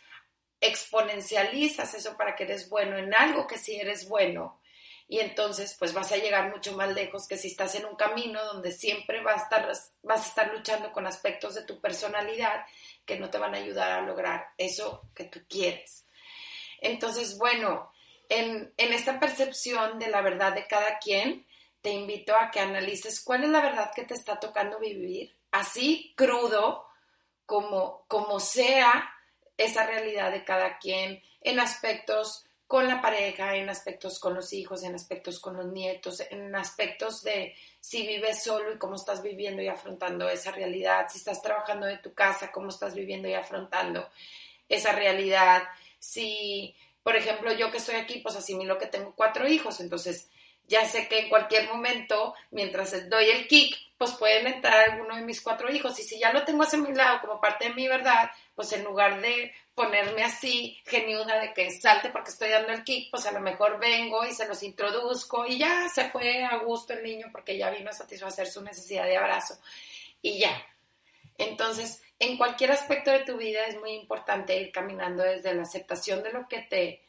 exponencializas 0.60 1.94
eso 1.94 2.16
para 2.16 2.34
que 2.34 2.42
eres 2.42 2.68
bueno 2.68 2.98
en 2.98 3.14
algo 3.14 3.46
que 3.46 3.56
sí 3.56 3.76
eres 3.80 4.08
bueno 4.08 4.60
y 5.08 5.20
entonces 5.20 5.74
pues 5.78 5.94
vas 5.94 6.12
a 6.12 6.18
llegar 6.18 6.50
mucho 6.50 6.76
más 6.76 6.92
lejos 6.92 7.26
que 7.26 7.38
si 7.38 7.48
estás 7.48 7.74
en 7.74 7.86
un 7.86 7.96
camino 7.96 8.44
donde 8.44 8.72
siempre 8.72 9.22
vas 9.22 9.40
a 9.40 9.44
estar, 9.44 9.72
vas 10.02 10.24
a 10.24 10.28
estar 10.28 10.52
luchando 10.52 10.92
con 10.92 11.06
aspectos 11.06 11.54
de 11.54 11.64
tu 11.64 11.80
personalidad 11.80 12.66
que 13.06 13.18
no 13.18 13.30
te 13.30 13.38
van 13.38 13.54
a 13.54 13.58
ayudar 13.58 13.90
a 13.92 14.02
lograr 14.02 14.48
eso 14.58 15.08
que 15.14 15.24
tú 15.24 15.40
quieres. 15.48 16.04
Entonces, 16.80 17.38
bueno, 17.38 17.90
en, 18.28 18.72
en 18.76 18.92
esta 18.92 19.18
percepción 19.18 19.98
de 19.98 20.08
la 20.08 20.20
verdad 20.20 20.52
de 20.52 20.66
cada 20.66 20.98
quien, 20.98 21.46
te 21.80 21.90
invito 21.90 22.34
a 22.36 22.50
que 22.50 22.60
analices 22.60 23.22
cuál 23.22 23.44
es 23.44 23.50
la 23.50 23.62
verdad 23.62 23.92
que 23.94 24.04
te 24.04 24.14
está 24.14 24.38
tocando 24.38 24.78
vivir, 24.78 25.34
así 25.50 26.12
crudo 26.16 26.86
como, 27.46 28.04
como 28.08 28.40
sea 28.40 29.10
esa 29.56 29.86
realidad 29.86 30.30
de 30.30 30.44
cada 30.44 30.78
quien 30.78 31.22
en 31.40 31.60
aspectos 31.60 32.47
con 32.68 32.86
la 32.86 33.00
pareja, 33.00 33.56
en 33.56 33.70
aspectos 33.70 34.20
con 34.20 34.34
los 34.34 34.52
hijos, 34.52 34.82
en 34.84 34.94
aspectos 34.94 35.40
con 35.40 35.56
los 35.56 35.66
nietos, 35.66 36.22
en 36.30 36.54
aspectos 36.54 37.22
de 37.22 37.56
si 37.80 38.06
vives 38.06 38.42
solo 38.44 38.74
y 38.74 38.78
cómo 38.78 38.96
estás 38.96 39.22
viviendo 39.22 39.62
y 39.62 39.68
afrontando 39.68 40.28
esa 40.28 40.52
realidad, 40.52 41.06
si 41.10 41.16
estás 41.16 41.40
trabajando 41.40 41.86
de 41.86 41.96
tu 41.96 42.12
casa, 42.12 42.52
cómo 42.52 42.68
estás 42.68 42.94
viviendo 42.94 43.26
y 43.26 43.32
afrontando 43.32 44.06
esa 44.68 44.92
realidad, 44.92 45.62
si, 45.98 46.76
por 47.02 47.16
ejemplo, 47.16 47.52
yo 47.54 47.70
que 47.70 47.78
estoy 47.78 47.96
aquí, 47.96 48.20
pues 48.20 48.36
asimilo 48.36 48.76
que 48.76 48.86
tengo 48.86 49.14
cuatro 49.16 49.48
hijos, 49.48 49.80
entonces 49.80 50.28
ya 50.66 50.86
sé 50.86 51.08
que 51.08 51.20
en 51.20 51.28
cualquier 51.30 51.66
momento, 51.68 52.34
mientras 52.50 53.08
doy 53.08 53.30
el 53.30 53.48
kick, 53.48 53.74
pues 53.96 54.12
pueden 54.12 54.46
entrar 54.46 54.90
alguno 54.90 55.16
de 55.16 55.22
mis 55.22 55.40
cuatro 55.40 55.72
hijos. 55.72 55.98
Y 55.98 56.02
si 56.02 56.18
ya 56.18 56.34
lo 56.34 56.44
tengo 56.44 56.64
asimilado 56.64 57.22
como 57.22 57.40
parte 57.40 57.68
de 57.68 57.74
mi 57.74 57.88
verdad, 57.88 58.30
pues 58.54 58.72
en 58.72 58.84
lugar 58.84 59.22
de 59.22 59.52
ponerme 59.78 60.24
así, 60.24 60.76
geniuda 60.84 61.38
de 61.38 61.54
que 61.54 61.70
salte 61.70 62.10
porque 62.10 62.30
estoy 62.30 62.50
dando 62.50 62.72
el 62.72 62.82
kick, 62.82 63.12
pues 63.12 63.24
a 63.26 63.32
lo 63.32 63.38
mejor 63.38 63.78
vengo 63.78 64.26
y 64.26 64.34
se 64.34 64.48
los 64.48 64.64
introduzco 64.64 65.46
y 65.46 65.56
ya 65.56 65.88
se 65.88 66.10
fue 66.10 66.44
a 66.44 66.56
gusto 66.58 66.94
el 66.94 67.04
niño 67.04 67.28
porque 67.30 67.56
ya 67.56 67.70
vino 67.70 67.88
a 67.88 67.92
satisfacer 67.92 68.48
su 68.48 68.60
necesidad 68.60 69.04
de 69.04 69.16
abrazo 69.16 69.54
y 70.20 70.40
ya. 70.40 70.66
Entonces, 71.38 72.02
en 72.18 72.36
cualquier 72.36 72.72
aspecto 72.72 73.12
de 73.12 73.20
tu 73.20 73.36
vida 73.36 73.66
es 73.66 73.78
muy 73.78 73.92
importante 73.92 74.60
ir 74.60 74.72
caminando 74.72 75.22
desde 75.22 75.54
la 75.54 75.62
aceptación 75.62 76.24
de 76.24 76.32
lo 76.32 76.48
que 76.48 76.62
te 76.62 77.07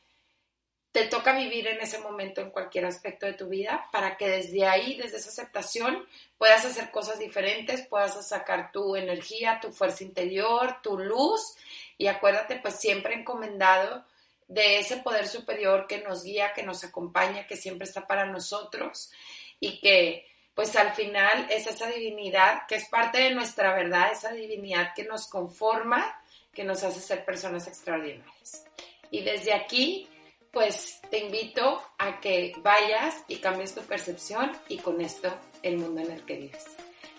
te 0.92 1.06
toca 1.06 1.34
vivir 1.34 1.68
en 1.68 1.82
ese 1.82 2.00
momento 2.00 2.42
en 2.42 2.50
cualquier 2.50 2.86
aspecto 2.86 3.26
de 3.26 3.34
tu 3.34 3.48
vida 3.48 3.88
para 3.92 4.18
que 4.18 4.28
desde 4.28 4.66
ahí, 4.66 4.96
desde 4.98 5.18
esa 5.18 5.30
aceptación, 5.30 6.08
puedas 6.38 6.66
hacer 6.66 6.90
cosas 6.90 7.20
diferentes, 7.20 7.86
puedas 7.86 8.28
sacar 8.28 8.72
tu 8.72 8.96
energía, 8.96 9.60
tu 9.62 9.72
fuerza 9.72 10.04
interior, 10.04 10.78
tu 10.82 10.98
luz 10.98 11.56
y 11.98 12.08
acuérdate 12.08 12.56
pues 12.56 12.76
siempre 12.76 13.14
encomendado 13.14 14.04
de 14.48 14.80
ese 14.80 14.98
poder 14.98 15.28
superior 15.28 15.86
que 15.86 16.00
nos 16.00 16.24
guía, 16.24 16.54
que 16.54 16.64
nos 16.64 16.84
acompaña, 16.84 17.46
que 17.46 17.56
siempre 17.56 17.88
está 17.88 18.08
para 18.08 18.26
nosotros 18.26 19.12
y 19.60 19.80
que 19.80 20.26
pues 20.56 20.76
al 20.76 20.94
final 20.94 21.48
es 21.52 21.68
esa 21.68 21.86
divinidad 21.86 22.66
que 22.68 22.76
es 22.76 22.90
parte 22.90 23.20
de 23.20 23.36
nuestra 23.36 23.76
verdad, 23.76 24.12
esa 24.12 24.32
divinidad 24.32 24.94
que 24.96 25.04
nos 25.04 25.28
conforma, 25.28 26.20
que 26.52 26.64
nos 26.64 26.84
hace 26.84 27.00
ser 27.00 27.24
personas 27.24 27.68
extraordinarias. 27.68 28.66
Y 29.12 29.22
desde 29.22 29.54
aquí 29.54 30.10
pues 30.52 31.00
te 31.10 31.20
invito 31.20 31.82
a 31.98 32.20
que 32.20 32.54
vayas 32.62 33.16
y 33.28 33.38
cambies 33.38 33.76
tu 33.76 33.82
percepción 33.82 34.52
y 34.68 34.78
con 34.78 35.02
esto 35.02 35.36
el 35.64 35.78
mundo 35.78 36.02
en 36.02 36.12
el 36.12 36.26
que 36.26 36.38
vives. 36.38 36.66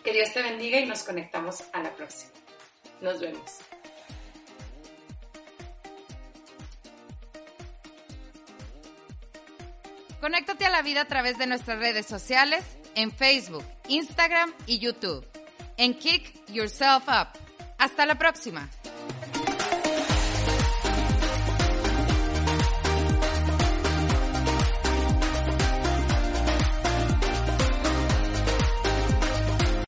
Que 0.04 0.12
Dios 0.12 0.32
te 0.32 0.42
bendiga 0.42 0.80
y 0.80 0.86
nos 0.86 1.02
conectamos 1.02 1.62
a 1.72 1.82
la 1.82 1.94
próxima. 1.94 2.32
Nos 3.00 3.20
vemos. 3.20 3.58
Conéctate 10.20 10.66
a 10.66 10.70
la 10.70 10.82
vida 10.82 11.02
a 11.02 11.04
través 11.06 11.38
de 11.38 11.46
nuestras 11.46 11.78
redes 11.78 12.06
sociales 12.06 12.62
en 12.94 13.10
Facebook, 13.10 13.64
Instagram 13.88 14.52
y 14.66 14.78
YouTube. 14.78 15.26
En 15.78 15.94
Kick 15.94 16.46
Yourself 16.48 17.04
Up. 17.08 17.28
Hasta 17.78 18.04
la 18.04 18.16
próxima. 18.16 18.68